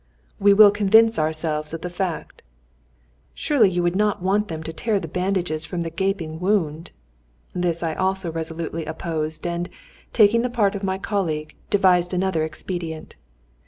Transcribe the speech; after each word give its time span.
"We 0.39 0.51
will 0.51 0.71
convince 0.71 1.19
ourselves 1.19 1.75
of 1.75 1.81
the 1.81 1.89
fact." 1.91 2.41
"Surely 3.35 3.69
you 3.69 3.83
would 3.83 3.95
not 3.95 4.19
want 4.19 4.47
them 4.47 4.63
to 4.63 4.73
tear 4.73 4.99
the 4.99 5.07
bandages 5.07 5.63
from 5.63 5.81
the 5.81 5.91
gaping 5.91 6.39
wound?" 6.39 6.89
This 7.53 7.83
I 7.83 7.93
also 7.93 8.31
resolutely 8.31 8.83
opposed, 8.85 9.45
and, 9.45 9.69
taking 10.11 10.41
the 10.41 10.49
part 10.49 10.73
of 10.73 10.81
my 10.83 10.97
colleague, 10.97 11.53
devised 11.69 12.15
another 12.15 12.43
expedient. 12.43 13.15